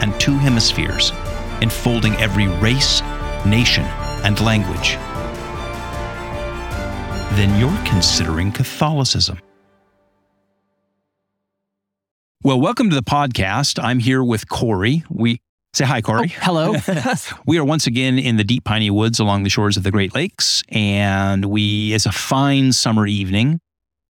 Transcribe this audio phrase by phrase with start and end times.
[0.00, 1.12] and two hemispheres,
[1.60, 3.02] enfolding every race,
[3.44, 3.84] nation,
[4.24, 4.96] and language,
[7.36, 9.38] then you're considering Catholicism.
[12.42, 13.82] Well, welcome to the podcast.
[13.82, 15.02] I'm here with Cory.
[15.10, 15.40] We
[15.74, 16.32] say hi, Cory.
[16.32, 16.74] Oh, hello.
[17.46, 20.14] we are once again in the deep piney woods along the shores of the Great
[20.14, 23.60] Lakes, and we it's a fine summer evening.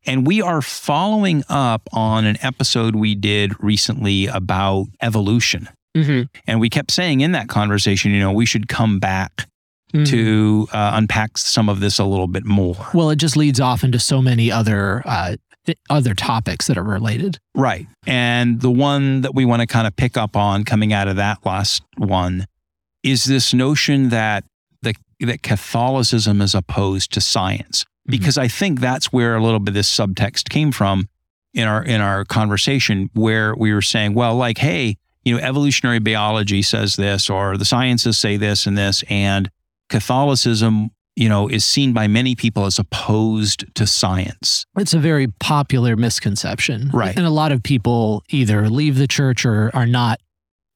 [0.06, 5.69] And we are following up on an episode we did recently about evolution.
[5.96, 9.48] hmm And we kept saying in that conversation, you know, we should come back
[9.95, 10.05] Mm-hmm.
[10.06, 12.76] to uh, unpack some of this a little bit more.
[12.93, 16.82] Well, it just leads off into so many other uh, th- other topics that are
[16.82, 17.38] related.
[17.54, 17.87] Right.
[18.04, 21.15] And the one that we want to kind of pick up on coming out of
[21.16, 22.46] that last one
[23.04, 24.43] is this notion that
[24.82, 27.85] the, that Catholicism is opposed to science.
[28.07, 28.10] Mhm.
[28.10, 31.09] Because I think that's where a little bit of this subtext came from
[31.54, 35.98] in our in our conversation where we were saying, well, like, hey, you know, evolutionary
[35.98, 39.51] biology says this, or the sciences say this and this, and
[39.88, 44.66] Catholicism, you know, is seen by many people as opposed to science.
[44.76, 47.16] It's a very popular misconception, Right.
[47.16, 50.20] And a lot of people either leave the church or are not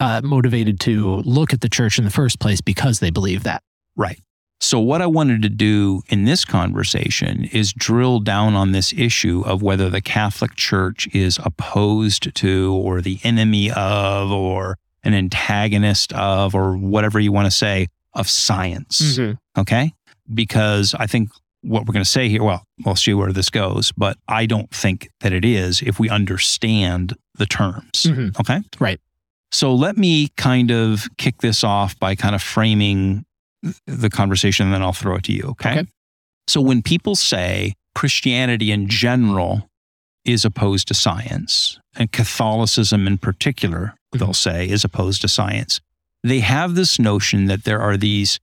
[0.01, 3.63] uh, motivated to look at the church in the first place because they believe that.
[3.97, 4.19] Right.
[4.63, 9.43] So, what I wanted to do in this conversation is drill down on this issue
[9.47, 16.13] of whether the Catholic Church is opposed to, or the enemy of, or an antagonist
[16.13, 19.17] of, or whatever you want to say, of science.
[19.57, 19.93] Okay.
[20.33, 21.31] Because I think
[21.63, 24.71] what we're going to say here, well, we'll see where this goes, but I don't
[24.71, 28.03] think that it is if we understand the terms.
[28.05, 28.39] Mhm.
[28.41, 28.61] Okay.
[28.79, 29.01] Right.
[29.53, 33.25] So let me kind of kick this off by kind of framing
[33.87, 35.45] the conversation and then I'll throw it to you.
[35.51, 35.81] Okay.
[35.81, 35.89] Okay.
[36.49, 39.69] So when people say Christianity in general
[40.25, 45.81] is opposed to science and Catholicism in particular, they'll say is opposed to science,
[46.23, 48.39] they have this notion that there are these,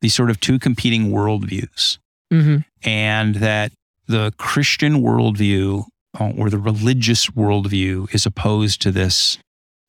[0.00, 1.98] these sort of two competing worldviews
[2.30, 3.72] hmm and that
[4.06, 5.84] the Christian worldview
[6.18, 9.38] uh, or the religious worldview is opposed to this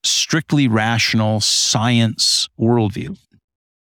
[0.04, 3.18] strictly rational science worldview.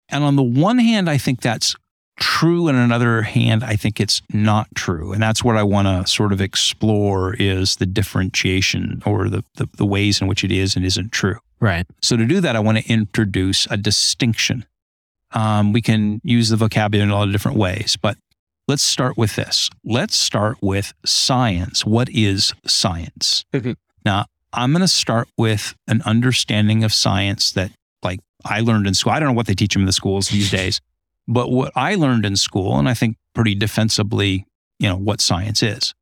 [0.09, 1.75] And on the one hand, I think that's
[2.17, 2.67] true.
[2.67, 5.11] And on another hand, I think it's not true.
[5.11, 9.67] And that's what I want to sort of explore is the differentiation or the, the,
[9.77, 11.37] the ways in which it is and isn't true.
[11.59, 11.85] Right.
[12.01, 14.65] So to do that, I want to introduce a distinction.
[15.31, 18.17] Um, we can use the vocabulary in a lot of different ways, but
[18.67, 19.69] let's start with this.
[19.83, 21.85] Let's start with science.
[21.85, 23.43] What is science?
[23.53, 23.75] Mhm.
[24.05, 27.71] Now, I'm going to start with an understanding of science that,
[28.05, 29.11] like, I learned in school.
[29.11, 30.79] I don't know what they teach them in the schools these days,
[31.27, 34.45] but what I learned in school, and I think pretty defensively,
[34.79, 35.93] you know, what science is,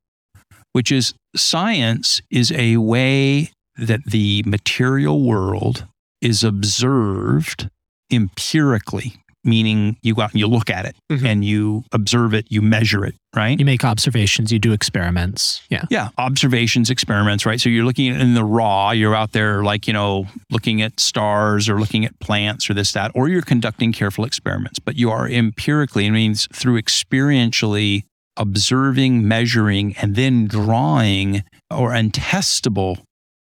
[0.73, 5.87] which is science is a way that the material world
[6.21, 7.69] is observed
[8.11, 11.25] empirically, meaning you go out and you look at it Mhm.
[11.25, 13.59] and you observe it, you measure it, right?
[13.59, 15.61] You make observations, you do experiments.
[15.69, 15.83] Yeah.
[15.89, 17.59] Yeah, observations, experiments, right?
[17.59, 21.67] So you're looking in the raw, you're out there like, you know, looking at stars
[21.67, 25.27] or looking at plants or this, that, or you're conducting careful experiments, but you are
[25.27, 28.03] empirically, it means through experientially
[28.37, 32.97] observing, measuring, and then drawing or untestable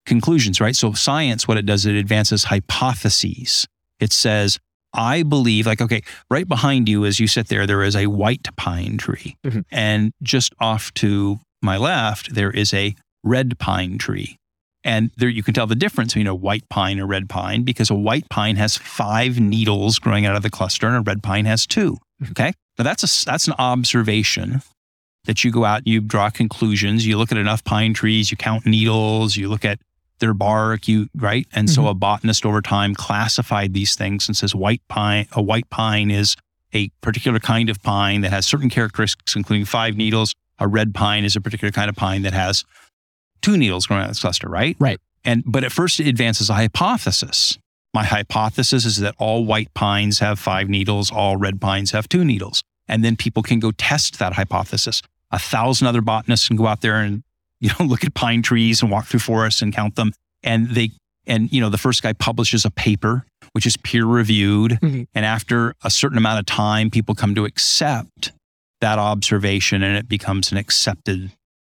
[0.06, 0.76] conclusions, right?
[0.76, 3.68] So science, what it does, it advances hypotheses.
[4.00, 4.60] It says,
[4.94, 8.48] I believe, like, okay, right behind you as you sit there, there is a white
[8.56, 9.36] pine tree.
[9.46, 9.64] Mhm.
[9.72, 14.38] And just off to my left, there is a red pine tree.
[14.84, 17.90] And there you can tell the difference between a white pine and red pine because
[17.90, 21.46] a white pine has five needles growing out of the cluster and a red pine
[21.46, 21.98] has two.
[22.32, 22.54] Okay.
[22.78, 24.62] Now that's a that's an observation
[25.26, 28.66] that you go out, you draw conclusions, you look at enough pine trees, you count
[28.66, 29.80] needles, you look at
[30.20, 31.48] their bark, you right.
[31.54, 31.90] And so mm-hmm.
[31.90, 36.36] a botanist over time classified these things and says white pine, a white pine is
[36.74, 40.34] a particular kind of pine that has certain characteristics, including five needles.
[40.60, 42.66] A red pine is a particular kind of pine that has
[43.42, 44.76] two needles growing out of cluster, right?
[44.80, 45.00] Right.
[45.24, 47.58] And but at first it advances a hypothesis.
[47.94, 52.26] My hypothesis is that all white pines have five needles, all red pines have two
[52.26, 52.62] needles.
[52.88, 55.02] And then people can go test that hypothesis.
[55.32, 57.24] A thousand other botanists can go out there and
[57.60, 60.14] you know look at pine trees and walk through forests and count them.
[60.44, 60.92] And they
[61.26, 64.74] and you know the first guy publishes a paper which is peer reviewed.
[64.82, 65.08] Mhm.
[65.16, 68.32] And after a certain amount of time, people come to accept
[68.82, 71.32] that observation and it becomes an accepted,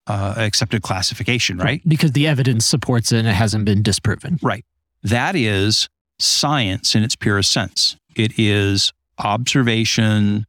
[0.07, 1.81] uh, accepted classification, right?
[1.87, 4.39] Because the evidence supports it and it hasn't been disproven.
[4.41, 4.65] Right.
[5.03, 5.87] That is
[6.19, 7.95] science in its purest sense.
[8.15, 10.45] It is observation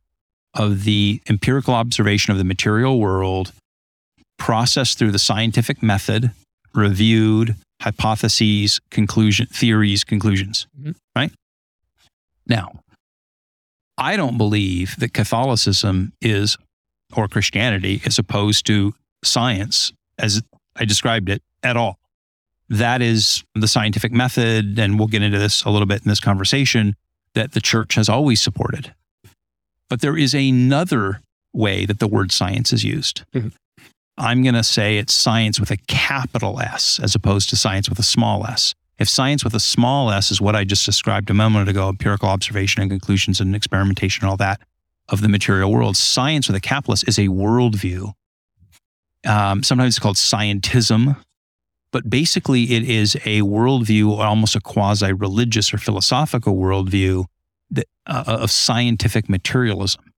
[0.54, 3.52] of the empirical observation of the material world,
[4.40, 6.32] processed through the scientific method,
[6.74, 10.66] reviewed, hypotheses, conclusion, theories, conclusions.
[10.80, 10.96] Mhm.
[11.14, 11.32] Right?
[12.46, 12.80] Now,
[13.96, 16.56] I don't believe that Catholicism is,
[17.12, 20.42] or Christianity is opposed to science as
[20.74, 22.00] I described it at all
[22.70, 26.20] that is the scientific method, and we'll get into this a little bit in this
[26.20, 26.94] conversation,
[27.34, 28.94] that the church has always supported.
[29.88, 31.20] But there is another
[31.52, 33.24] way that the word science is used.
[33.34, 33.52] Mhm.
[34.20, 37.98] I'm going to say it's science with a capital S as opposed to science with
[37.98, 38.74] a small s.
[38.98, 42.28] If science with a small s is what I just described a moment ago, empirical
[42.28, 44.60] observation and conclusions and experimentation and all that
[45.08, 48.12] of the material world, science with a capital S is a worldview.
[49.26, 51.16] Um, sometimes it's called scientism,
[51.90, 57.24] but basically it is a worldview, or almost a quasi religious or philosophical worldview
[57.70, 60.09] that, uh, of scientific materialism.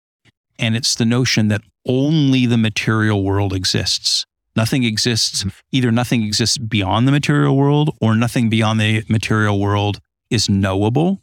[0.59, 4.27] And it's the notion that only the material world exists.
[4.55, 5.49] Nothing exists, mm-hmm.
[5.73, 9.99] either nothing exists beyond the material world or nothing beyond the material world
[10.31, 11.23] is knowable.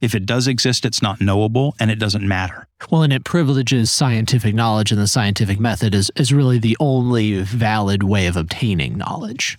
[0.00, 2.68] If it does exist, it's not knowable and it doesn't matter.
[2.88, 7.42] Well, and it privileges scientific knowledge and the scientific method is, is really the only
[7.42, 9.58] valid way of obtaining knowledge.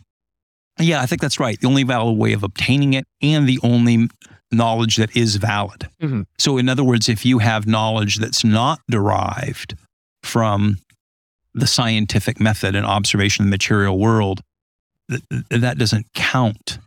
[0.80, 1.60] Yeah, I think that's right.
[1.60, 4.07] The only valid way of obtaining it and the only
[4.51, 5.89] knowledge that is valid.
[6.01, 6.25] Mhm.
[6.37, 9.75] So, in other words, if you have knowledge that's not derived
[10.23, 10.77] from
[11.53, 14.41] the scientific method and observation of the material world,
[15.09, 16.79] th- th- that doesn't count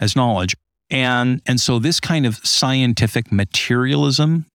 [0.00, 0.54] as knowledge.
[0.90, 4.46] And, and so, this kind of scientific materialism,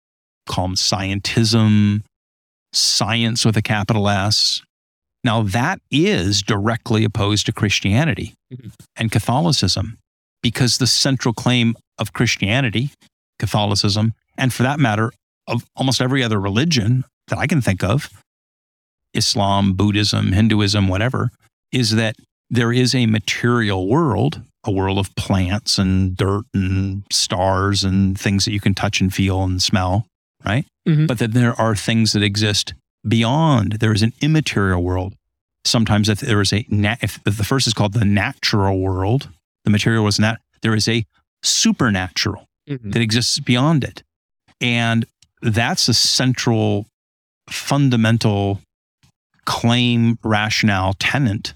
[0.47, 2.03] called scientism,
[2.73, 4.61] science with a capital S,
[5.23, 8.73] now that is directly opposed to Christianity Mhm.
[8.97, 9.97] and Catholicism
[10.43, 12.91] because the central claim of Christianity,
[13.39, 15.13] Catholicism, and for that matter,
[15.47, 18.09] of almost every other religion that I can think of,
[19.13, 21.31] Islam, Buddhism, Hinduism, whatever,
[21.73, 22.17] is that
[22.51, 28.45] there is a material world, a world of plants and dirt and stars and things
[28.45, 30.07] that you can touch and feel and smell,
[30.45, 30.67] right?
[30.89, 31.07] Mhm.
[31.07, 32.75] But that there are things that exist
[33.07, 33.75] beyond.
[33.75, 35.15] There is an immaterial world.
[35.65, 39.29] Sometimes if there is a, na- if the first is called the natural world,
[39.65, 41.05] the material was not, there is a
[41.45, 42.91] supernatural mm-hmm.
[42.91, 44.03] that exists beyond it.
[44.61, 45.05] And
[45.43, 46.87] that's a central,
[47.49, 48.61] fundamental
[49.45, 51.55] claim, rationale, tenant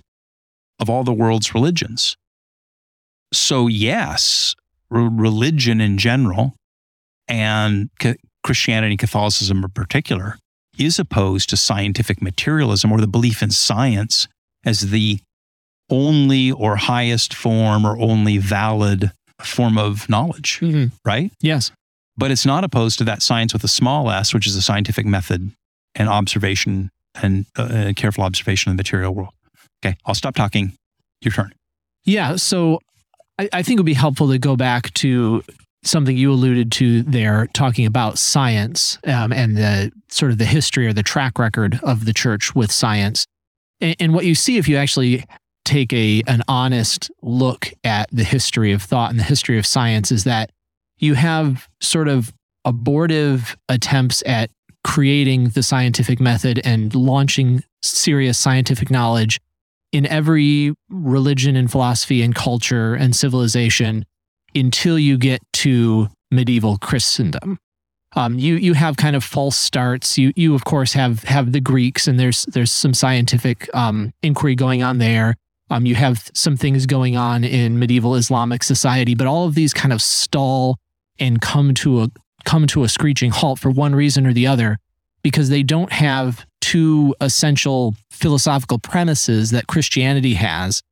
[0.78, 2.16] of all the world's religions.
[3.32, 4.54] So, yes,
[4.90, 6.54] re- religion in general
[7.26, 10.38] and ca- Christianity and Catholicism in particular
[10.78, 14.28] is opposed to scientific materialism or the belief in science
[14.64, 15.18] as the
[15.90, 20.92] only or highest form or only valid form of knowledge, Mhm.
[21.04, 21.32] right?
[21.40, 21.70] Yes.
[22.16, 25.06] But it's not opposed to that science with a small s, which is a scientific
[25.06, 25.52] method
[25.94, 26.90] and observation
[27.22, 29.32] and uh, careful observation of the material world.
[29.84, 30.72] Okay, I'll stop talking.
[31.22, 31.52] Your turn.
[32.04, 32.36] Yeah.
[32.36, 32.80] So
[33.38, 35.42] I, I think it would be helpful to go back to
[35.84, 40.86] something you alluded to there, talking about science um, and the sort of the history
[40.86, 43.24] or the track record of the church with science.
[43.80, 45.24] And, and what you see if you actually
[45.68, 50.10] take a an honest look at the history of thought and the history of science
[50.10, 50.50] is that
[50.98, 52.32] you have sort of
[52.64, 54.50] abortive attempts at
[54.82, 59.40] creating the scientific method and launching serious scientific knowledge
[59.92, 64.04] in every religion and philosophy and culture and civilization
[64.54, 67.58] until you get to medieval Christendom.
[68.16, 70.16] Um, you you have kind of false starts.
[70.16, 74.54] You you of course have have the Greeks and there's there's some scientific um, inquiry
[74.54, 75.36] going on there.
[75.70, 79.74] Um, you have some things going on in medieval Islamic society, but all of these
[79.74, 80.78] kind of stall
[81.18, 82.08] and come to a
[82.44, 84.78] come to a screeching halt for one reason or the other
[85.22, 90.82] because they don't have two essential philosophical premises that Christianity has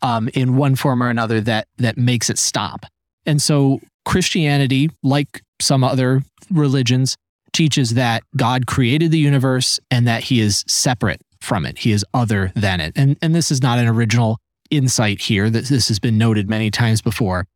[0.00, 2.86] um, in one form or another that that makes it stop.
[3.26, 7.16] And so Christianity, like some other religions,
[7.52, 11.78] teaches that God created the universe and that he is separate from it.
[11.78, 12.92] He is other than it.
[12.96, 14.38] And and this is not an original
[14.70, 15.50] insight here.
[15.50, 17.46] That this has been noted many times before.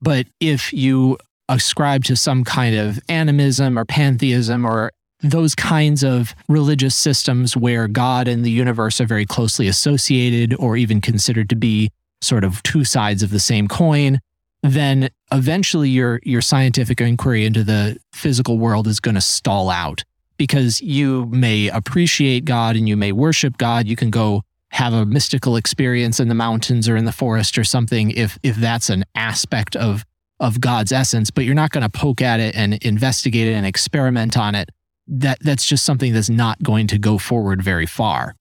[0.00, 1.18] But if you
[1.48, 7.86] ascribe to some kind of animism or pantheism or those kinds of religious systems where
[7.86, 12.62] God and the universe are very closely associated or even considered to be sort of
[12.62, 14.20] two sides of the same coin,
[14.62, 20.04] then eventually your your scientific inquiry into the physical world is going to stall out
[20.42, 23.86] because you may appreciate God and you may worship God.
[23.86, 27.62] You can go have a mystical experience in the mountains or in the forest or
[27.62, 30.04] something if if that's an aspect of
[30.40, 33.64] of God's essence, but you're not going to poke at it and investigate it and
[33.64, 34.70] experiment on it.
[35.06, 38.34] That that's just something that's not going to go forward very far.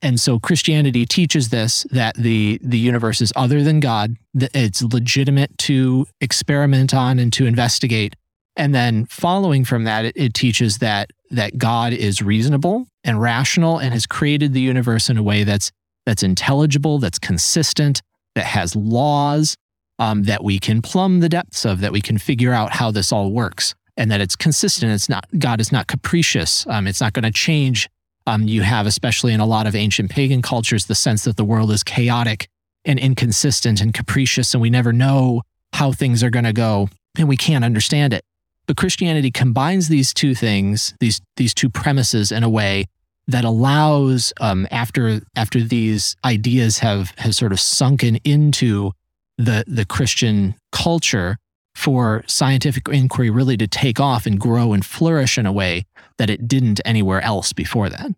[0.00, 4.80] And so Christianity teaches this that the the universe is other than God, that it's
[4.80, 8.14] legitimate to experiment on and to investigate.
[8.58, 13.78] And then following from that, it, it teaches that that God is reasonable and rational
[13.78, 15.70] and has created the universe in a way that's
[16.04, 18.02] that's intelligible, that's consistent,
[18.34, 19.54] that has laws,
[19.98, 23.12] um, that we can plumb the depths of, that we can figure out how this
[23.12, 24.92] all works, and that it's consistent.
[24.92, 26.66] It's not God is not capricious.
[26.66, 27.88] Um, it's not going to change
[28.26, 31.44] um, you have, especially in a lot of ancient pagan cultures, the sense that the
[31.44, 32.48] world is chaotic
[32.84, 35.42] and inconsistent and capricious, and we never know
[35.74, 38.24] how things are going to go, and we can't understand it.
[38.68, 42.84] But Christianity combines these two things, these these two premises, in a way
[43.26, 48.92] that allows, um, after after these ideas have have sort of sunken into
[49.38, 51.38] the the Christian culture,
[51.74, 55.84] for scientific inquiry really to take off and grow and flourish in a way
[56.18, 58.10] that it didn't anywhere else before that.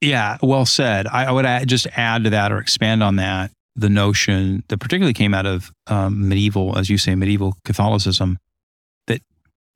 [0.00, 1.08] Yeah, well said.
[1.08, 4.78] I, I would add, just add to that or expand on that the notion that
[4.78, 8.38] particularly came out of um, medieval, as you say, medieval Catholicism,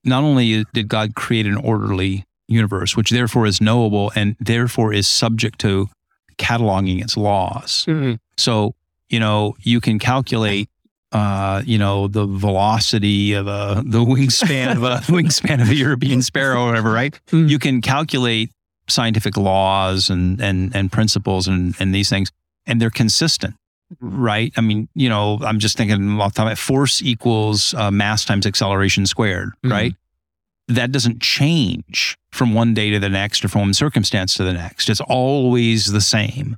[0.05, 5.07] not only did God create an orderly universe, which therefore is knowable and therefore is
[5.07, 5.89] subject to
[6.39, 7.85] cataloging its laws.
[7.89, 8.15] Mm-hmm.
[8.37, 8.75] So,
[9.09, 10.69] you know, you can calculate
[11.13, 16.23] uh, you know, the velocity of a the wingspan of a wingspan of a European
[16.23, 17.19] sparrow or whatever, right?
[17.31, 17.49] Mm.
[17.49, 18.51] You can calculate
[18.89, 22.31] scientific laws and and and principles and and these things,
[22.67, 23.57] and they're consistent,
[24.01, 24.53] right?
[24.57, 28.47] I mean, you know, I'm just thinking off the top, force equals uh, mass times
[28.47, 29.71] acceleration squared, mm.
[29.71, 29.95] right?
[30.69, 34.53] That doesn't change from one day to the next or from one circumstance to the
[34.53, 34.89] next.
[34.89, 36.57] It's always the same.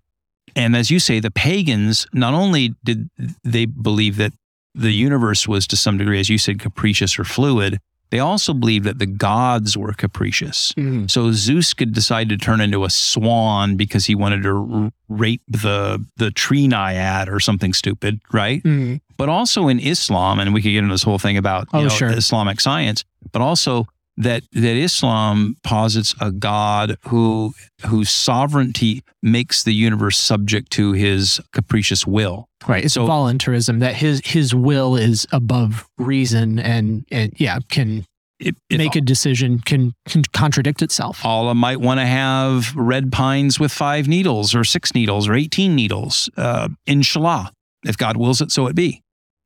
[0.54, 3.08] And as you say, the pagans not only did
[3.42, 4.32] they believe that
[4.74, 7.78] the universe was to some degree, as you said, capricious or fluid,
[8.12, 10.72] they also believed that the gods were capricious.
[10.72, 11.10] Mm.
[11.10, 15.40] So Zeus could decide to turn into a swan because he wanted to r- rape
[15.48, 18.62] the the tree naiad or something stupid, right?
[18.64, 19.00] Mm.
[19.16, 21.88] But also in Islam, and we could get into this whole thing about oh, know,
[21.88, 22.10] sure.
[22.10, 23.02] Islamic science,
[23.32, 27.52] but also that that Islam posits a God who
[27.86, 32.48] whose sovereignty makes the universe subject to his capricious will.
[32.66, 32.84] Right.
[32.84, 38.04] It's so, voluntarism that his his will is above reason and, and yeah, can
[38.38, 41.24] it, it, make a decision can, can contradict itself.
[41.24, 45.74] Allah might want to have red pines with five needles or six needles or 18
[45.76, 46.28] needles.
[46.36, 47.52] Uh, inshallah,
[47.84, 49.02] if God wills it, so it be.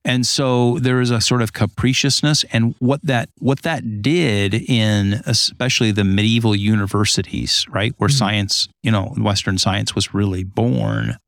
[0.07, 5.21] And so there is a sort of capriciousness and what that what that did in
[5.27, 8.17] especially the medieval universities, right, where mm-hmm.
[8.17, 11.19] science, you know, western science was really born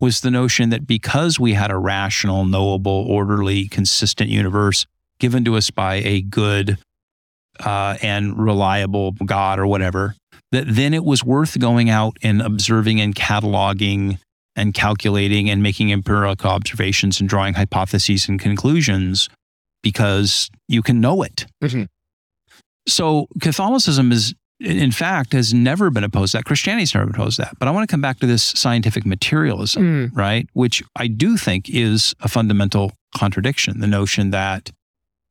[0.00, 4.86] was the notion that because we had a rational, knowable, orderly, consistent universe
[5.18, 6.78] given to us by a good
[7.58, 10.14] uh, and reliable God or whatever,
[10.52, 14.20] that then it was worth going out and observing and cataloging
[14.58, 19.28] and calculating and making empirical observations and drawing hypotheses and conclusions
[19.82, 21.46] because you can know it.
[21.62, 21.84] Mm-hmm.
[22.88, 26.44] So Catholicism is, in fact, has never been opposed to that.
[26.44, 27.58] Christianity's never opposed to that.
[27.58, 30.16] But I want to come back to this scientific materialism, mm.
[30.16, 30.48] right?
[30.54, 33.80] Which I do think is a fundamental contradiction.
[33.80, 34.70] The notion that,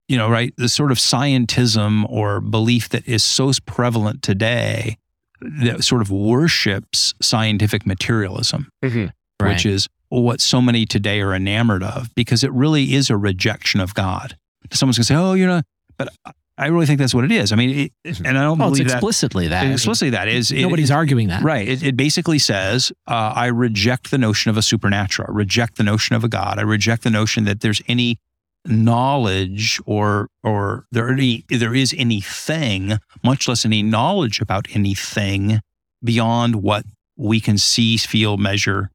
[0.08, 4.98] you know, right, the sort of scientism or belief that is so prevalent today
[5.42, 8.70] that sort of worships scientific materialism.
[8.84, 9.08] Mm-hmm
[9.42, 9.54] right.
[9.54, 13.80] which is what so many today are enamored of because it really is a rejection
[13.80, 14.38] of God.
[14.72, 15.62] Someone's going to say, "Oh, you know,"
[15.98, 16.10] but
[16.58, 17.52] I really think that's what it is.
[17.52, 19.72] I mean, it, and I don't well, believe explicitly that, that.
[19.72, 20.52] Explicitly, that is.
[20.52, 21.68] Nobody's it, arguing that, right?
[21.68, 25.28] It, it basically says, uh, "I reject the notion of a supernatural.
[25.30, 26.58] I reject the notion of a God.
[26.58, 28.20] I reject the notion that there's any
[28.66, 35.62] knowledge or or there any there is anything, much less any knowledge about anything
[36.04, 38.92] beyond what we can see, feel, measure,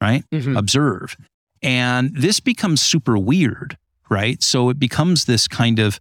[0.00, 0.24] right?
[0.30, 0.56] Mm-hmm.
[0.56, 1.16] Observe.
[1.62, 3.76] And this becomes super weird,
[4.10, 4.42] right?
[4.42, 6.00] So it becomes this kind of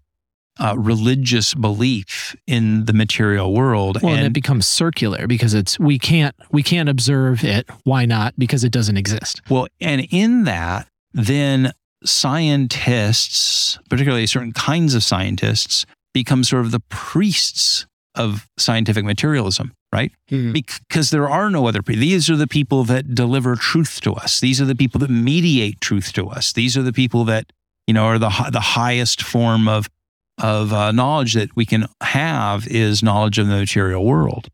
[0.59, 4.01] uh, religious belief in the material world.
[4.01, 7.69] Well, and, and, it becomes circular because it's we can't we can't observe it.
[7.83, 8.33] Why not?
[8.37, 9.41] Because it doesn't exist.
[9.49, 11.73] Well, and in that, then
[12.03, 17.85] scientists, particularly certain kinds of scientists, become sort of the priests
[18.15, 20.11] of scientific materialism right?
[20.29, 20.51] Mm-hmm.
[20.51, 22.01] Because there are no other people.
[22.01, 24.39] These are the people that deliver truth to us.
[24.39, 26.53] These are the people that mediate truth to us.
[26.53, 27.51] These are the people that
[27.87, 29.89] you know, or the the highest form of
[30.37, 34.49] of uh, knowledge that we can have is knowledge of the material world.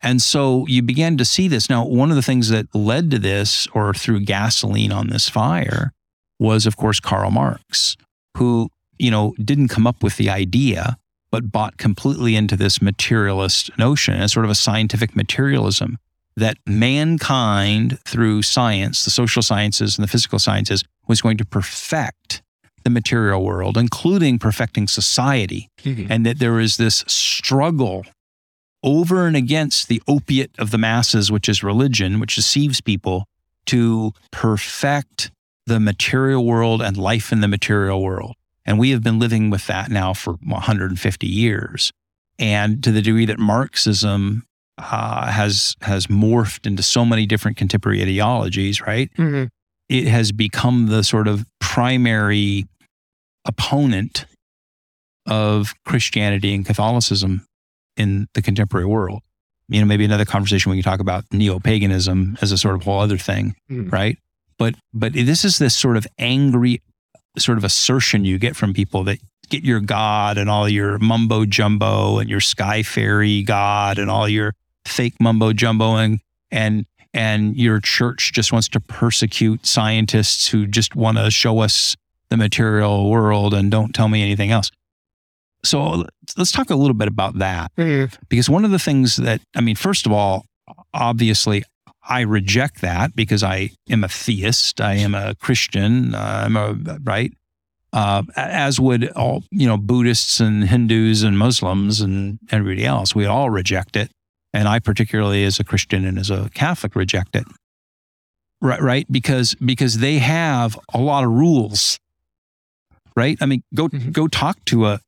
[0.00, 1.68] And so you began to see this.
[1.68, 5.92] Now, one of the things that led to this or threw gasoline on this fire
[6.38, 7.96] was, of course, Karl Marx,
[8.36, 10.96] who, you know, didn't come up with the idea,
[11.36, 15.98] but bought completely into this materialist notion as sort of a scientific materialism
[16.34, 22.40] that mankind, through science, the social sciences and the physical sciences, was going to perfect
[22.84, 26.10] the material world, including perfecting society, mm-hmm.
[26.10, 28.06] and that there is this struggle
[28.82, 33.26] over and against the opiate of the masses, which is religion, which deceives people,
[33.66, 35.30] to perfect
[35.66, 38.36] the material world and life in the material world.
[38.66, 41.92] And we have been living with that now for 150 years.
[42.38, 44.42] And to the degree that Marxism
[44.78, 49.08] uh, has has morphed into so many different contemporary ideologies, right?
[49.16, 49.48] Mhm.
[49.88, 52.66] It has become the sort of primary
[53.46, 54.26] opponent
[55.26, 57.46] of Christianity and Catholicism
[57.96, 59.22] in the contemporary world.
[59.68, 63.00] You know, maybe another conversation we can talk about neo-paganism as a sort of whole
[63.00, 63.90] other thing, Mm.
[63.90, 64.18] right?
[64.58, 66.82] But but this is this sort of angry
[67.38, 71.44] sort of assertion you get from people that get your God and all your mumbo
[71.44, 77.56] jumbo and your sky fairy God and all your fake mumbo jumbo and and and
[77.56, 81.96] your church just wants to persecute scientists who just want to show us
[82.28, 84.70] the material world and don't tell me anything else.
[85.64, 86.04] So
[86.36, 88.14] let's talk a little bit about that mm-hmm.
[88.28, 90.44] because one of the things that I mean, first of all,
[90.92, 91.64] obviously,
[92.08, 94.80] I reject that because I am a theist.
[94.80, 96.14] I am a Christian.
[96.14, 97.32] Uh, I'm a right,
[97.92, 103.14] uh, as would all you know Buddhists and Hindus and Muslims and everybody else.
[103.14, 104.10] We all reject it,
[104.52, 107.44] and I particularly, as a Christian and as a Catholic, reject it.
[108.60, 111.98] Right, right, because because they have a lot of rules.
[113.14, 113.38] Right.
[113.40, 114.12] I mean, go Mhm.
[114.12, 115.00] go talk to a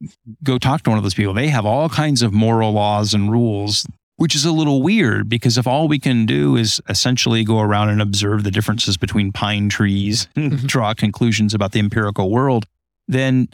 [0.43, 1.35] go talk to one of those people.
[1.35, 3.87] They have all kinds of moral laws and rules,
[4.19, 7.89] which is a little weird because if all we can do is essentially go around
[7.89, 10.67] and observe the differences between pine trees and Mhm.
[10.67, 12.67] draw conclusions about the empirical world,
[13.09, 13.49] then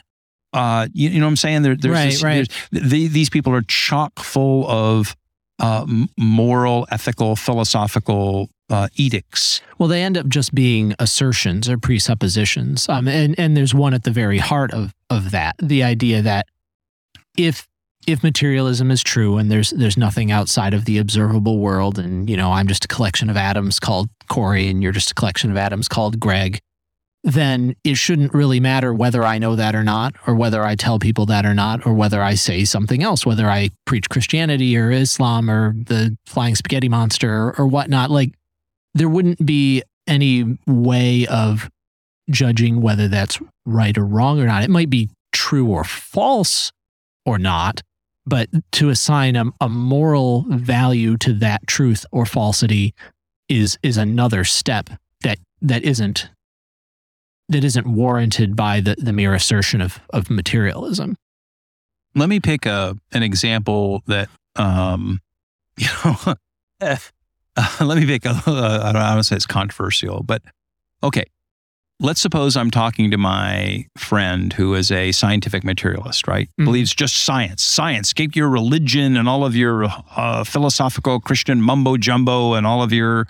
[0.53, 1.63] uh, you, you know what I'm saying?
[1.63, 2.49] There, there's Right, this- right.
[2.73, 5.15] the, these people are chock full of
[5.61, 5.87] uh,
[6.19, 9.61] moral, ethical, philosophical uh, edicts.
[9.79, 12.89] Well, they end up just being assertions or presuppositions.
[12.89, 16.47] Um, and, and there's one at the very heart of, of that the idea that
[17.37, 17.67] if
[18.07, 22.37] if materialism is true and there's there's nothing outside of the observable world and you
[22.37, 25.57] know I'm just a collection of atoms called Cory and you're just a collection of
[25.57, 26.59] atoms called Greg
[27.27, 30.99] then it shouldn't really matter whether I know that or not or whether I tell
[30.99, 34.91] people that or not or whether I say something else whether I preach Christianity or
[34.91, 38.35] Islam or the flying spaghetti monster or, or whatnot like
[38.95, 41.69] there wouldn't be any way of
[42.31, 44.63] judging whether that's right or wrong or not.
[44.63, 46.73] It might be true or false
[47.27, 47.83] or not,
[48.27, 52.95] but to assign a, a moral value to that truth or falsity
[53.49, 54.91] is is another step
[55.23, 56.29] that that isn't
[57.49, 61.17] that isn't warranted by the, the mere assertion of of materialism.
[62.15, 65.21] Let me pick a an example that um,
[65.77, 66.35] you know.
[66.81, 66.97] uh,
[67.81, 68.31] let me pick a.
[68.47, 70.43] I don't want to say it's controversial, but
[71.03, 71.25] okay.
[72.01, 76.51] Let's suppose I'm talking to my friend who is a scientific materialist, right?
[76.61, 76.65] Mhm.
[76.65, 78.09] Believes just science, science.
[78.09, 82.93] Escape your religion and all of your uh, philosophical Christian mumbo jumbo and all of
[82.93, 83.29] your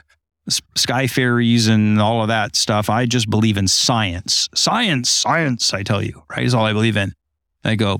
[0.76, 2.88] sky fairies and all of that stuff.
[2.90, 4.48] I just believe in science.
[4.54, 6.42] Science, science, I tell you, right?
[6.44, 7.12] Is all I believe in.
[7.64, 7.98] I go,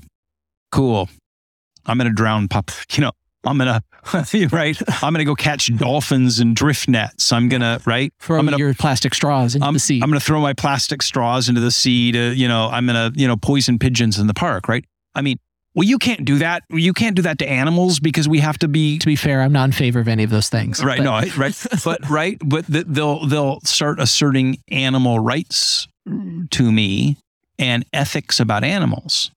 [0.71, 1.09] cool.
[1.85, 2.71] I'm going to drown pup.
[2.95, 3.11] You know,
[3.45, 3.79] I'm going
[4.25, 4.77] to, right?
[5.03, 7.31] I'm to go catch dolphins and drift nets.
[7.31, 8.13] I'm going to, right?
[8.19, 9.99] Throw I'm gonna- your plastic straws into I'm, the sea.
[10.01, 13.13] I'm going to throw my plastic straws into the sea to, you know, I'm going
[13.13, 14.83] to, you know, poison pigeons in the park, right?
[15.15, 15.37] I mean,
[15.73, 16.63] well, you can't do that.
[16.69, 19.51] You can't do that to animals because we have to be to be fair, I'm
[19.51, 20.81] not in favor of any of those things.
[20.83, 20.97] right.
[20.99, 21.65] but- No, I- right.
[21.83, 22.37] But right.
[22.43, 25.87] But th- they'll they'll start asserting animal rights
[26.51, 27.17] to me
[27.59, 29.31] and ethics about animals.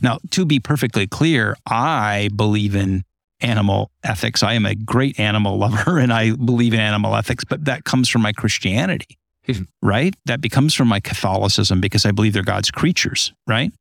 [0.00, 3.04] Now, to be perfectly clear, I believe in
[3.42, 4.42] animal ethics.
[4.42, 8.08] I am a great animal lover and I believe in animal ethics, but that comes
[8.08, 9.66] from my Christianity, Mhm.
[9.82, 10.14] right?
[10.26, 13.72] That becomes from my Catholicism because I believe they're God's creatures, right?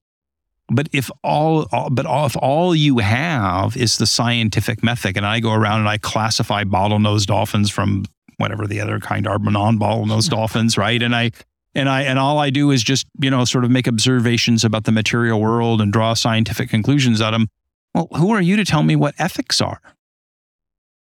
[0.74, 5.26] But if all, all but all, if all you have is the scientific method, and
[5.26, 8.06] I go around and I classify bottlenose dolphins from
[8.38, 11.02] whatever the other kind are, non-bottlenose dolphins, right?
[11.02, 11.32] And I
[11.76, 14.86] and I and all I do is just you know sort of make observations about
[14.86, 17.50] the material world and draw scientific conclusions out of them.
[17.94, 19.82] Well, who are you to tell me what ethics are?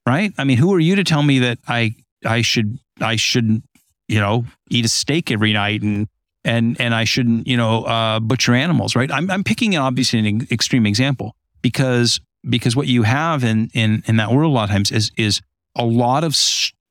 [0.07, 0.33] Right?
[0.39, 3.65] I mean, who are you to tell me that I I should I shouldn't
[4.09, 6.09] you know eat a steak every night and
[6.45, 9.11] and and I shouldn't, you know, uh, butcher animals, right?
[9.11, 14.17] I'm I'm picking obviously an extreme example because because what you have in in in
[14.17, 15.43] that world a lot of times is is
[15.77, 16.37] a lot of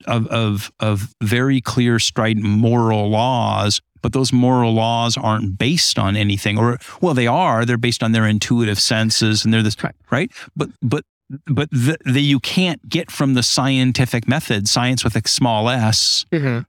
[0.05, 6.15] of of, of very clear, strident moral laws but those moral laws aren't based on
[6.15, 9.95] anything or well they are they're based on their intuitive senses and they're this right,
[10.11, 10.31] right?
[10.55, 11.03] but but
[11.45, 16.25] but the, the, you can't get from the scientific method science with a small s
[16.31, 16.59] mm-hmm.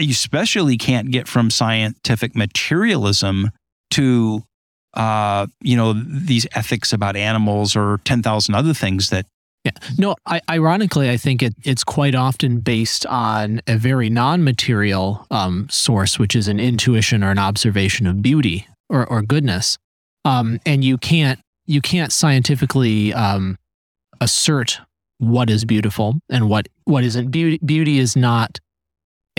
[0.00, 3.50] you especially can't get from scientific materialism
[3.90, 4.42] to
[4.94, 9.26] uh, you know these ethics about animals or 10,000 other things that
[9.64, 9.72] yeah.
[9.98, 15.26] No, I, ironically, I think it, it's quite often based on a very non material
[15.30, 19.76] um, source, which is an intuition or an observation of beauty or, or goodness.
[20.24, 23.56] Um, and you can't you can't scientifically um,
[24.20, 24.80] assert
[25.18, 27.30] what is beautiful and what what isn't.
[27.30, 28.58] Beauty beauty is not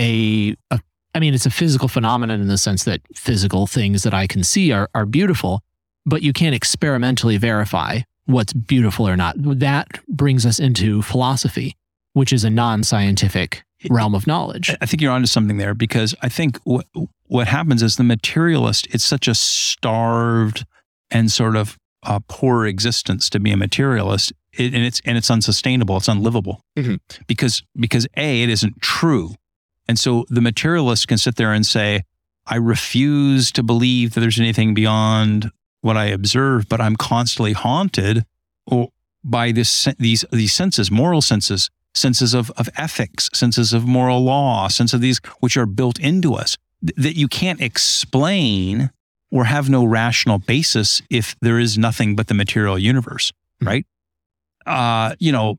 [0.00, 0.80] a, a
[1.14, 4.44] I mean, it's a physical phenomenon in the sense that physical things that I can
[4.44, 5.62] see are are beautiful,
[6.06, 8.00] but you can't experimentally verify
[8.32, 9.34] what's beautiful or not.
[9.38, 11.76] That brings us into philosophy,
[12.14, 14.74] which is a non scientific realm of knowledge.
[14.80, 16.86] I think you're onto something there because I think what
[17.26, 20.66] what happens is the materialist, it's such a starved
[21.10, 25.30] and sort of uh, poor existence to be a materialist, it, and it's and it's
[25.30, 26.96] unsustainable, it's unlivable mm-hmm.
[27.26, 29.34] because because a it isn't true,
[29.88, 32.02] and so the materialist can sit there and say,
[32.46, 35.50] I refuse to believe that there's anything beyond
[35.82, 38.24] what I observe, but I'm constantly haunted
[39.22, 44.68] by this, these, these senses, moral senses, senses of, of ethics, senses of moral law,
[44.68, 48.90] sense of these which are built into us that you can't explain
[49.30, 53.68] or have no rational basis if there is nothing but the material universe, hmm.
[53.68, 53.86] right?
[54.66, 55.58] Uh, you know,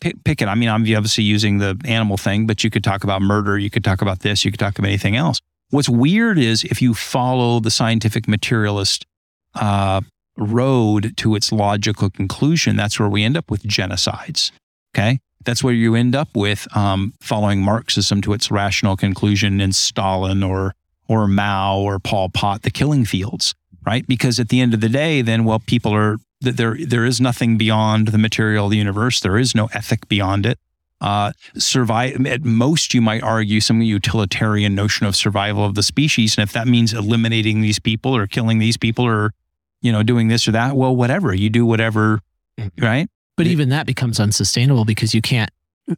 [0.00, 0.48] pick, pick, it.
[0.48, 3.70] I mean, I'm obviously using the animal thing, but you could talk about murder, you
[3.70, 5.40] could talk about this, you could talk about anything else.
[5.70, 9.06] What's weird is if you follow the scientific materialist
[9.54, 10.00] uh,
[10.36, 14.50] road to its logical conclusion, that's where we end up with genocides.
[14.94, 15.20] Okay.
[15.44, 20.42] That's where you end up with um, following Marxism to its rational conclusion in Stalin
[20.42, 20.74] or
[21.08, 24.06] or Mao or Pol Pot, the killing fields, right?
[24.06, 26.76] Because at the end of the day, then well, people are there.
[26.78, 29.20] There is nothing beyond the material universe.
[29.20, 30.58] There is no ethic beyond it.
[31.00, 36.36] Uh, survive at most, you might argue some utilitarian notion of survival of the species,
[36.36, 39.32] and if that means eliminating these people or killing these people or
[39.80, 40.76] you know, doing this or that.
[40.76, 41.34] Well, whatever.
[41.34, 42.20] You do whatever,
[42.58, 42.84] mm-hmm.
[42.84, 43.08] right?
[43.36, 45.50] But even that becomes unsustainable because you can't,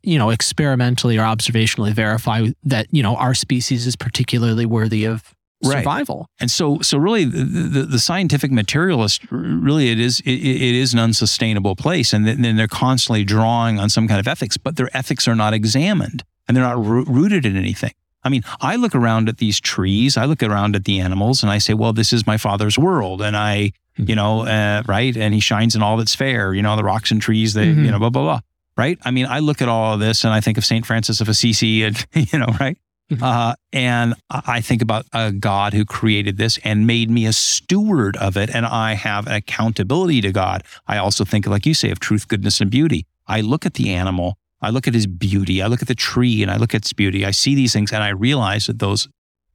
[0.03, 5.35] you know, experimentally or observationally verify that, you know, our species is particularly worthy of
[5.63, 6.19] survival.
[6.19, 6.43] Right.
[6.43, 10.93] And so, so really, the, the, the, scientific materialist, really, it is it, it is
[10.93, 14.89] an unsustainable place, and then they're constantly drawing on some kind of ethics, but their
[14.97, 17.93] ethics are not examined and they're not rooted in anything.
[18.25, 21.51] I mean, I look around at these trees, I look around at the animals, and
[21.51, 23.21] I say, well, this is my father's world.
[23.23, 24.05] And I, hmm.
[24.09, 25.17] you know, uh, right?
[25.17, 27.85] And he shines in all that's fair, you know, the rocks and trees, they, mm-hmm.
[27.85, 28.41] you know, blah, blah, blah.
[28.77, 28.99] Right.
[29.03, 30.87] I mean, I look at all of this and I think of St.
[30.87, 32.79] Francis of Assisi and, you know, right.
[33.11, 33.23] Mm-hmm.
[33.23, 38.17] Uh, and I think about a God who created this and made me a steward
[38.17, 38.49] of it.
[38.55, 40.65] And I have an accountability to God.
[40.87, 43.07] I also think, like you say, of truth, goodness, and beauty.
[43.27, 45.61] I look at the animal I look at his beauty.
[45.61, 47.27] I look at the tree and I look at its beauty.
[47.27, 49.09] I see these things and I realize that those,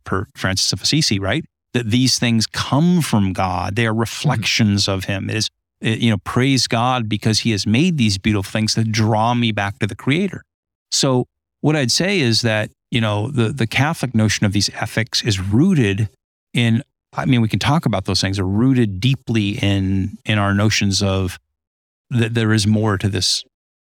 [0.03, 1.45] per Francis of Assisi, right?
[1.73, 3.75] That these things come from God.
[3.75, 4.01] They are mm-hmm.
[4.01, 4.91] reflections mm-hmm.
[4.91, 5.29] of Him.
[5.29, 5.49] It is,
[5.81, 9.79] you know, praise God because He has made these beautiful things that draw me back
[9.79, 10.43] to the Creator.
[10.91, 11.27] So,
[11.61, 15.39] what I'd say is that, you know, the, the Catholic notion of these ethics is
[15.39, 16.09] rooted
[16.53, 20.53] in, I mean, we can talk about those things, are rooted deeply in, in our
[20.53, 21.39] notions of
[22.09, 23.43] that there is more to this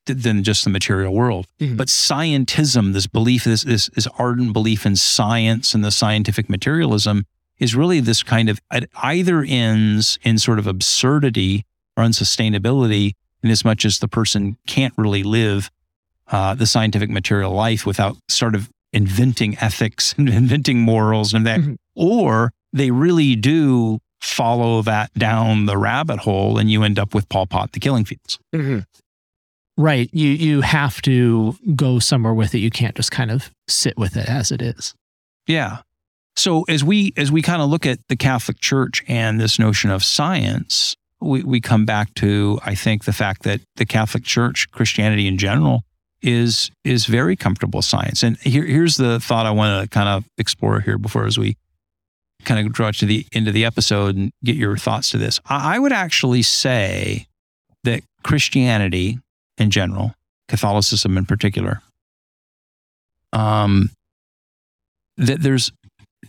[0.06, 1.46] than just the material world.
[1.60, 1.76] Mm-hmm.
[1.76, 7.26] But scientism, this belief, this, this, this ardent belief in science and the scientific materialism,
[7.58, 11.64] is really this kind of it either ends in sort of absurdity
[11.96, 13.12] or unsustainability,
[13.42, 15.70] in as much as the person can't really live
[16.28, 21.60] uh, the scientific material life without sort of inventing ethics and inventing morals and that,
[21.60, 21.74] mm-hmm.
[21.94, 27.28] or they really do follow that down the rabbit hole and you end up with
[27.28, 28.38] Pol Pot, the killing fields.
[28.54, 28.80] Mm-hmm.
[29.76, 30.08] Right.
[30.12, 32.58] You you have to go somewhere with it.
[32.58, 34.94] You can't just kind of sit with it as it is.
[35.46, 35.78] Yeah.
[36.36, 39.90] So as we as we kind of look at the Catholic Church and this notion
[39.90, 44.70] of science, we, we come back to I think the fact that the Catholic Church,
[44.70, 45.82] Christianity in general,
[46.22, 48.22] is is very comfortable science.
[48.22, 51.56] And here, here's the thought I want to kind of explore here before as we
[52.44, 55.40] kind of draw to the end of the episode and get your thoughts to this.
[55.46, 57.26] I, I would actually say
[57.84, 59.18] that Christianity
[59.58, 60.14] in general,
[60.48, 61.80] Catholicism in particular,
[63.32, 63.90] um,
[65.16, 65.72] that there's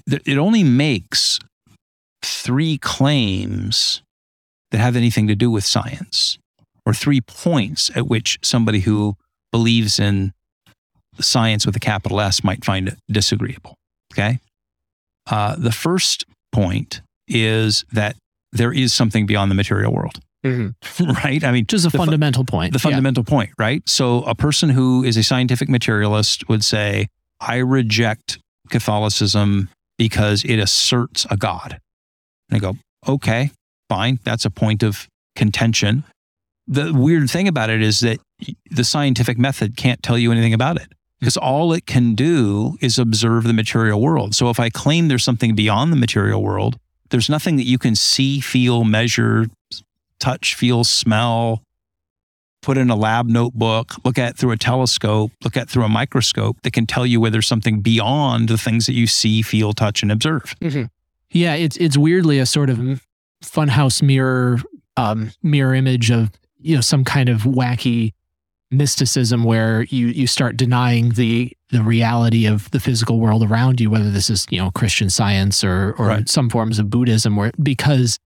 [0.10, 1.40] th- it only makes
[2.24, 4.02] three claims
[4.72, 6.38] that have anything to do with science,
[6.86, 9.16] or three points at which somebody who
[9.52, 10.34] believes in
[11.20, 13.76] science with a capital S might find it disagreeable.
[14.14, 14.40] Okay.
[15.28, 18.16] Uh, the first point is that
[18.52, 21.04] there is something beyond the material world, Mm-hmm.
[21.24, 21.44] right?
[21.44, 22.74] I mean, Just a the fu- fundamental point.
[22.74, 22.84] the Yeah.
[22.84, 23.82] fundamental point, right?
[23.88, 27.08] So a person who is a scientific materialist would say,
[27.42, 31.80] I reject Catholicism because it asserts a God.
[32.50, 32.78] And I go,
[33.08, 33.52] okay,
[33.90, 34.20] fine.
[34.24, 36.04] That's a point of contention.
[36.68, 38.20] The weird thing about it is that
[38.72, 40.88] the scientific method can't tell you anything about it
[41.20, 44.36] because all it can do is observe the material world.
[44.36, 46.78] So if I claim there's something beyond the material world,
[47.10, 49.46] there's nothing that you can see, feel, measure,
[50.26, 51.62] touch, feel, smell,
[52.62, 56.58] put in a lab notebook, look at through a telescope, look at through a microscope
[56.64, 60.12] that can tell you whether something beyond the things that you see, feel, touch, and
[60.12, 60.56] observe.
[61.30, 62.78] Yeah, it's it's weirdly a sort of
[63.44, 64.58] funhouse mirror
[64.98, 68.14] um, mirror image of you know some kind of wacky
[68.72, 73.90] mysticism where you you start denying the the reality of the physical world around you,
[73.90, 76.30] whether this is you know Christian science or or Right.
[76.30, 78.18] some forms of Buddhism, where because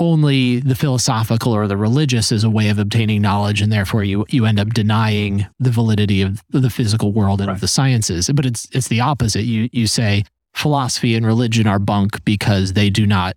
[0.00, 4.24] only the philosophical or the religious is a way of obtaining knowledge, and therefore you
[4.28, 7.54] you end up denying the validity of the physical world and Right.
[7.54, 8.30] of the sciences.
[8.34, 9.42] But it's it's the opposite.
[9.44, 13.36] You you say philosophy and religion are bunk because they do not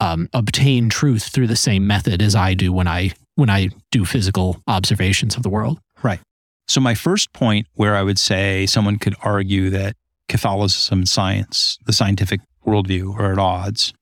[0.00, 4.04] um, obtain truth through the same method as I do when I when I do
[4.04, 5.80] physical observations of the world.
[6.02, 6.20] Right
[6.68, 9.96] so, my first point where I would say someone could argue that
[10.28, 13.94] Catholicism and science, the scientific worldview, are at odds,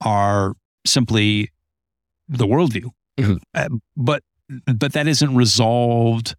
[0.00, 0.54] are
[0.88, 1.50] simply
[2.28, 2.90] the worldview.
[3.18, 3.40] Mhm.
[3.54, 4.22] Uh, but
[4.66, 6.34] but that isn't resolved.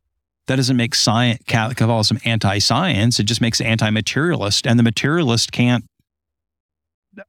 [0.47, 3.19] That doesn't make science Catholicism anti-science.
[3.19, 5.85] It just makes it anti-materialist, and the materialist can't.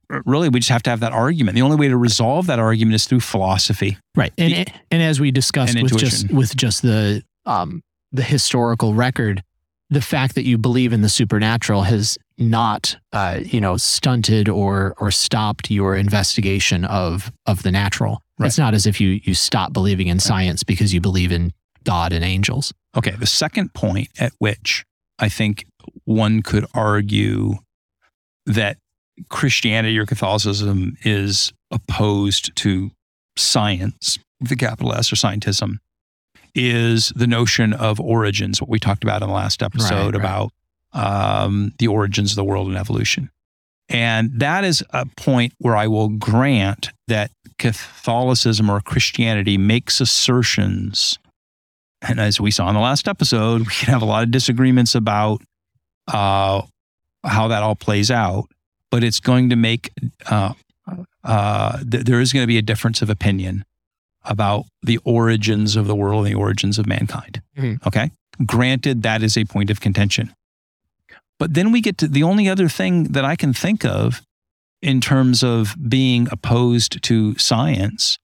[0.09, 1.55] Really, we just have to have that argument.
[1.55, 3.97] The only way to resolve that argument is through philosophy.
[4.15, 4.31] Right.
[4.37, 9.43] And and as we discussed with just with just the um the historical record,
[9.89, 14.95] the fact that you believe in the supernatural has not uh, you know stunted or
[14.99, 18.21] or stopped your investigation of of the natural.
[18.37, 18.47] Right.
[18.47, 22.11] It's not as if you you stop believing in science because you believe in God
[22.13, 22.73] and angels.
[22.97, 24.83] Okay, the second point at which
[25.19, 25.65] I think
[26.05, 27.55] one could argue
[28.45, 28.77] that
[29.29, 32.91] Christianity or Catholicism is opposed to
[33.37, 35.75] science, the capital S or scientism,
[36.55, 40.15] is the notion of origins, what we talked about in the last episode Right, right.
[40.15, 40.51] about
[40.93, 43.29] um, the origins of the world and evolution.
[43.89, 51.17] And that is a point where I will grant that Catholicism or Christianity makes assertions
[52.01, 54.95] and as we saw in the last episode, we can have a lot of disagreements
[54.95, 55.41] about
[56.07, 56.63] uh,
[57.23, 58.45] how that all plays out.
[58.89, 59.91] But it's going to make
[60.29, 60.53] uh,
[61.23, 63.63] uh, th- there is going to be a difference of opinion
[64.23, 67.41] about the origins of the world and the origins of mankind.
[67.57, 67.85] Mhm.
[67.85, 68.09] Okay,
[68.45, 70.33] granted that is a point of contention.
[71.41, 74.21] But then we get to the only other thing that I can think of
[74.83, 78.19] in terms of being opposed to science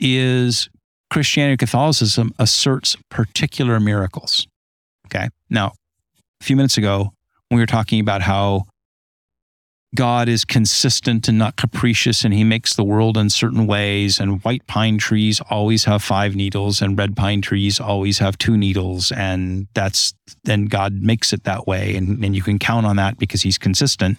[0.00, 0.70] is
[1.10, 4.46] Christianity Catholicism asserts particular miracles.
[5.08, 5.28] Okay.
[5.50, 5.72] Now,
[6.40, 7.12] a few minutes ago,
[7.50, 8.64] we were talking about how
[9.94, 14.42] God is consistent and not capricious, and he makes the world in certain ways, and
[14.42, 19.12] white pine trees always have five needles, and red pine trees always have two needles,
[19.12, 20.12] and that's
[20.44, 23.58] then God makes it that way, and, and you can count on that because he's
[23.58, 24.18] consistent,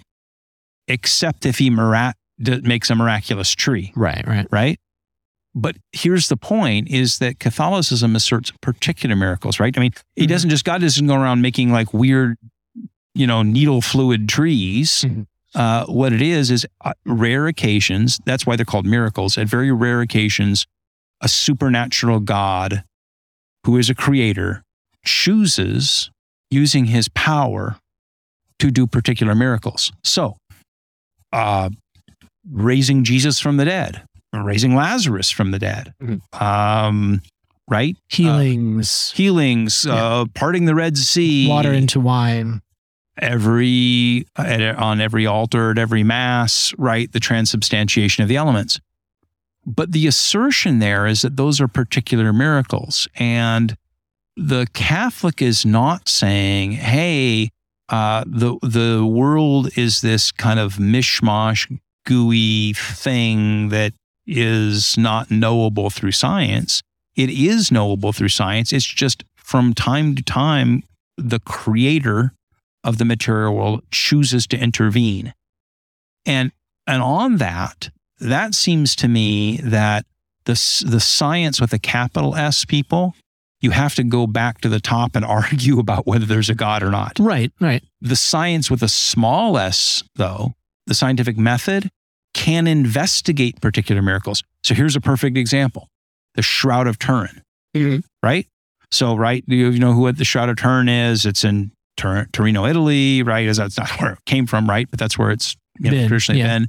[0.87, 4.47] except if he mirac- makes a miraculous tree Right, right.
[4.51, 4.79] right?
[5.53, 9.75] But here's the point is that Catholicism asserts particular miracles, right?
[9.77, 10.29] I mean, he Mhm.
[10.29, 12.37] doesn't just, God doesn't go around making like weird,
[13.13, 15.05] you know, needle fluid trees.
[15.07, 15.27] Mhm.
[15.55, 19.37] Uh, what it is, is uh, rare occasions, that's why they're called miracles.
[19.37, 20.65] At very rare occasions,
[21.21, 22.83] a supernatural God
[23.65, 24.63] who is a creator
[25.05, 26.11] chooses
[26.51, 27.77] using his power
[28.59, 29.91] to do particular miracles.
[30.03, 30.35] So,
[31.31, 31.69] uh,
[32.51, 36.21] raising Jesus from the dead, raising Lazarus from the dead, Mhm.
[36.41, 37.21] um,
[37.69, 37.95] right?
[38.09, 42.61] Healings, Healings, uh, parting the Red Sea, water into wine.
[43.17, 47.11] Every at, on every altar at every mass, right?
[47.11, 48.79] The transubstantiation of the elements.
[49.65, 53.75] But the assertion there is that those are particular miracles, and
[54.37, 57.49] the Catholic is not saying, "Hey,
[57.89, 63.93] uh, the the world is this kind of mishmash, gooey thing that
[64.27, 66.83] is not knowable through science.
[67.15, 68.73] It is knowable through science.
[68.73, 70.83] It's just from time to time,
[71.17, 72.33] the Creator."
[72.85, 75.33] Of the material world chooses to intervene.
[76.25, 76.51] And
[76.87, 80.05] and on that, that seems to me that
[80.45, 80.53] the
[80.85, 83.15] the science with a capital S people,
[83.61, 86.83] you have to go back to the top and argue about whether there's a God
[86.83, 87.17] or not.
[87.19, 87.83] Right, right.
[88.01, 90.53] The science with a small s, though,
[90.85, 91.89] the scientific method
[92.33, 94.43] can investigate particular miracles.
[94.63, 95.87] So here's a perfect example
[96.35, 97.41] the Shroud of Turin,
[97.75, 98.03] Mhm.
[98.21, 98.45] right?
[98.91, 101.25] So, right, you you know who the Shroud of Turin is?
[101.25, 103.47] It's in Tur- Torino, Italy, right?
[103.47, 104.89] Is That's not where it came from, right?
[104.89, 106.59] But that's where it's you know, Been, traditionally yeah.
[106.59, 106.67] been.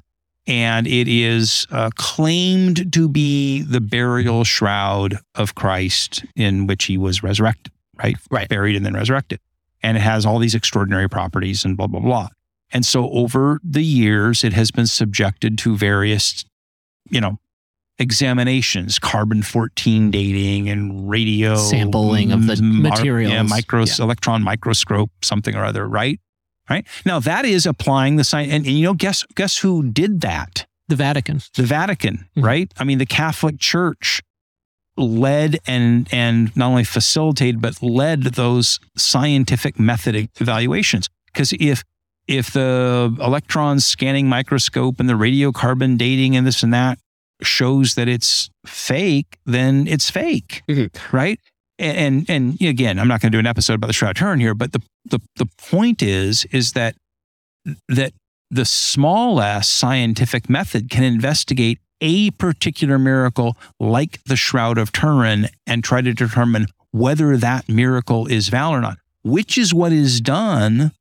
[0.48, 6.96] And it is uh, claimed to be the burial shroud of Christ in which he
[6.96, 8.16] was resurrected, right?
[8.30, 8.48] Right.
[8.48, 9.40] Buried and then resurrected.
[9.82, 12.28] And it has all these extraordinary properties and blah, blah, blah.
[12.70, 16.44] And so over the years, it has been subjected to various,
[17.10, 17.38] you know,
[17.98, 23.32] examinations, carbon 14 dating and radio Sampling of the materials.
[23.32, 24.04] Yeah, micros, Yeah.
[24.04, 26.20] electron microscope, something or other, right?
[26.68, 26.86] Right.
[27.04, 28.52] Now that is applying the science.
[28.52, 30.66] And, and you know, guess guess who did that?
[30.88, 31.40] The Vatican.
[31.54, 32.44] The Vatican, Mhm.
[32.44, 32.72] right?
[32.78, 34.20] I mean, the Catholic Church
[34.96, 41.08] led and and not only facilitated but led those scientific method evaluations.
[41.26, 41.84] Because if
[42.26, 46.98] if the electron scanning microscope and the radiocarbon dating and this and that
[47.42, 50.90] shows that it's fake, then it's fake, Mhm.
[51.12, 51.38] right?
[51.78, 51.98] And,
[52.30, 54.40] and and again, I'm not going to do an episode about the Shroud of Turin
[54.40, 56.94] here, but the the the point is is that
[57.88, 58.12] that
[58.50, 65.48] the small s scientific method can investigate a particular miracle like the Shroud of Turin
[65.66, 70.20] and try to determine whether that miracle is valid or not, which is what is
[70.20, 70.92] done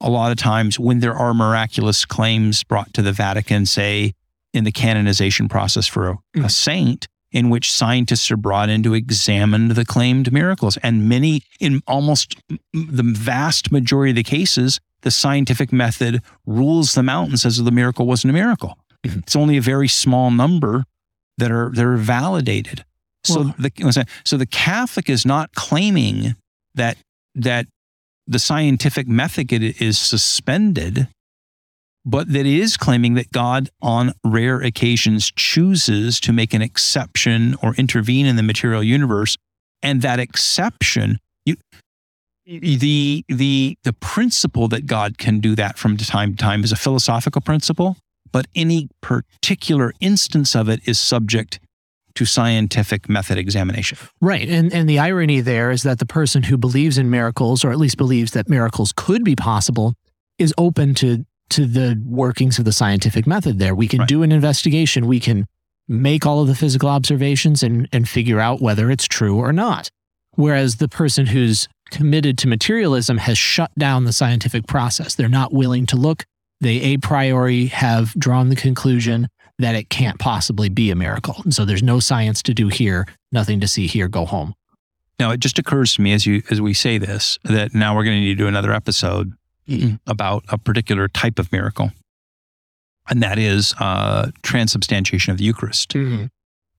[0.00, 4.14] a lot of times when there are miraculous claims brought to the Vatican, say
[4.52, 6.50] in the canonization process for a, a Mhm.
[6.50, 10.76] saint, in which scientists are brought in to examine the claimed miracles.
[10.78, 12.36] And many, in almost
[12.74, 17.70] the vast majority of the cases, the scientific method rules them out and says the
[17.70, 18.76] miracle wasn't a miracle.
[19.04, 19.18] Mhm.
[19.22, 20.84] It's only a very small number
[21.38, 22.84] that are that are validated.
[23.24, 26.36] So Well- the so the Catholic is not claiming
[26.74, 26.98] that
[27.34, 27.66] that
[28.26, 31.08] the scientific method is suspended,
[32.04, 37.56] but that it is claiming that God, on rare occasions, chooses to make an exception
[37.62, 39.36] or intervene in the material universe,
[39.82, 41.56] and that exception, you,
[42.46, 46.76] the the the principle that God can do that from time to time is a
[46.76, 47.96] philosophical principle,
[48.32, 51.60] but any particular instance of it is subject
[52.14, 53.96] to scientific method examination.
[54.20, 54.48] Right.
[54.48, 57.78] And and the irony there is that the person who believes in miracles, or at
[57.78, 59.94] least believes that miracles could be possible,
[60.38, 63.74] is open to to the workings of the scientific method there.
[63.74, 64.08] We can Right.
[64.08, 65.06] do an investigation.
[65.06, 65.46] We can
[65.88, 69.90] make all of the physical observations and, and figure out whether it's true or not.
[70.34, 75.14] Whereas the person who's committed to materialism has shut down the scientific process.
[75.14, 76.24] They're not willing to look.
[76.60, 79.28] They a priori have drawn the conclusion
[79.58, 81.36] that it can't possibly be a miracle.
[81.44, 84.54] And so there's no science to do here, nothing to see here, go home.
[85.20, 88.04] Now it just occurs to me as you as we say this that now we're
[88.04, 89.32] going to need to do another episode
[90.06, 91.90] about a particular type of miracle,
[93.08, 95.94] and that is uh, transubstantiation of the Eucharist,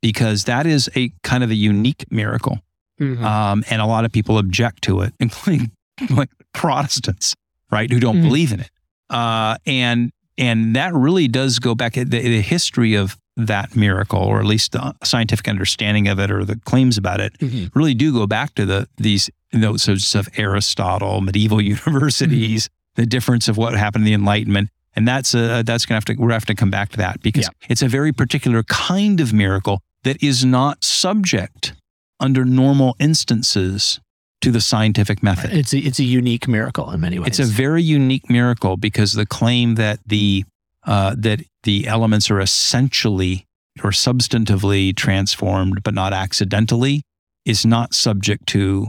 [0.01, 2.59] because that is a kind of a unique miracle,
[3.01, 5.71] um, and a lot of people object to it, including
[6.09, 7.35] like Protestants,
[7.71, 8.23] right, who don't Mhm.
[8.23, 8.69] believe in it,
[9.09, 14.39] uh, and and that really does go back the, the history of that miracle, or
[14.39, 17.33] at least the scientific understanding of it, or the claims about it,
[17.73, 23.57] really do go back to the these notes of Aristotle, medieval universities, the difference of
[23.57, 26.45] what happened in the Enlightenment, and that's uh, that's gonna have to we're gonna have
[26.45, 30.45] to come back to that because it's a very particular kind of miracle that is
[30.45, 31.73] not subject
[32.19, 33.99] under normal instances
[34.41, 35.53] to the scientific method.
[35.53, 37.27] It's a, it's a unique miracle in many ways.
[37.27, 40.43] It's a very unique miracle because the claim that the
[40.85, 43.45] uh, that the elements are essentially
[43.83, 47.01] or substantively transformed, but not accidentally,
[47.45, 48.87] is not subject to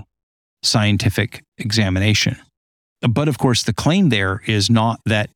[0.63, 2.37] scientific examination.
[3.01, 5.31] But of course, the claim there is not that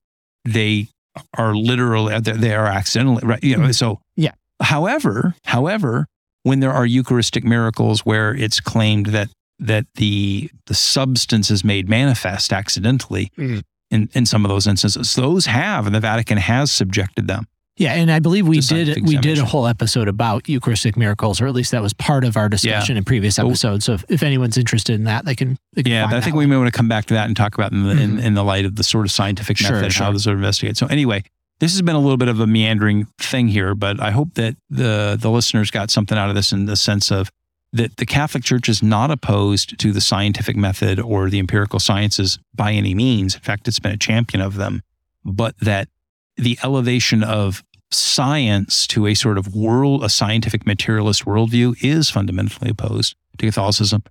[0.45, 0.89] they
[1.37, 3.43] are literally they are accidentally right.
[3.43, 3.75] You know, Mhm.
[3.75, 4.33] so Yeah.
[4.63, 6.07] However, however,
[6.45, 9.29] when there are Eucharistic miracles where it's claimed that
[9.59, 13.63] that the the substance is made manifest accidentally Mhm.
[13.91, 15.15] In, in some of those instances.
[15.15, 17.47] Those have, and the Vatican has subjected them.
[17.77, 21.47] yeah, and I believe we did we did a whole episode about Eucharistic miracles, or
[21.47, 23.85] at least that was part of our discussion in previous episodes.
[23.85, 25.57] So if, if anyone's interested in that, they can.
[25.75, 26.41] They can Yeah, I think one.
[26.45, 28.23] we may want to come back to that and talk about in the, in, Mhm.
[28.23, 30.13] in the light of the sort of scientific Sure, method and how sure.
[30.13, 30.77] those are investigated.
[30.77, 31.23] So anyway,
[31.61, 34.57] this has been a little bit of a meandering thing here, but I hope that
[34.71, 37.31] the the listeners got something out of this in the sense of
[37.73, 42.39] that the Catholic Church is not opposed to the scientific method or the empirical sciences
[42.55, 43.35] by any means.
[43.35, 44.83] In fact, it's been a champion of them,
[45.25, 45.89] but that
[46.37, 52.71] the elevation of science to a sort of world, a scientific materialist worldview is fundamentally
[52.71, 54.03] opposed to Catholicism,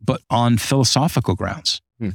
[0.00, 1.80] but on philosophical grounds.
[1.98, 2.10] Hmm.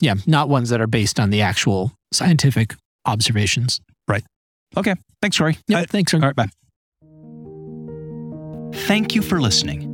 [0.00, 3.80] Yeah, not ones that are based on the actual scientific observations.
[4.08, 4.24] Right.
[4.76, 4.94] Okay.
[5.20, 5.56] Thanks, Cory.
[5.68, 6.12] Yeah, thanks.
[6.14, 6.36] all right.
[6.36, 6.48] Bye.
[8.86, 9.93] Thank you for listening.